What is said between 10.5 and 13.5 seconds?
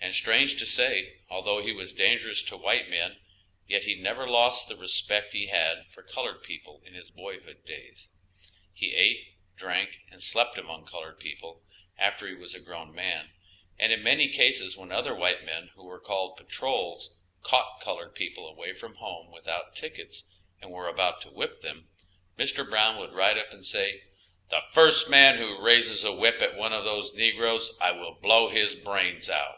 among colored people after he was a grown man,